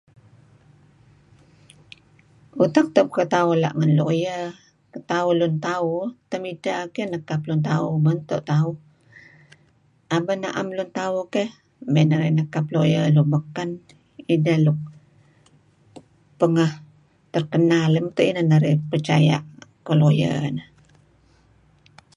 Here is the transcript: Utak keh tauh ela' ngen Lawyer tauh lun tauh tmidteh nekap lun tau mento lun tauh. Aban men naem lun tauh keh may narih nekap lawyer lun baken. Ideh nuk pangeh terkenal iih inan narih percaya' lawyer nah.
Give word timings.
Utak 2.63 2.87
keh 3.13 3.29
tauh 3.33 3.51
ela' 3.55 3.75
ngen 3.77 3.91
Lawyer 3.99 4.43
tauh 5.11 5.31
lun 5.39 5.53
tauh 5.67 6.01
tmidteh 6.31 7.07
nekap 7.13 7.41
lun 7.47 7.61
tau 7.69 7.85
mento 8.05 8.35
lun 8.37 8.47
tauh. 8.51 8.75
Aban 10.15 10.39
men 10.39 10.41
naem 10.43 10.67
lun 10.77 10.89
tauh 10.99 11.21
keh 11.33 11.49
may 11.93 12.05
narih 12.09 12.33
nekap 12.37 12.65
lawyer 12.75 13.05
lun 13.15 13.27
baken. 13.33 13.69
Ideh 14.33 14.57
nuk 14.65 14.79
pangeh 16.39 16.71
terkenal 17.33 17.91
iih 17.99 18.25
inan 18.29 18.47
narih 18.51 18.75
percaya' 18.91 19.43
lawyer 20.01 20.41
nah. 20.57 20.69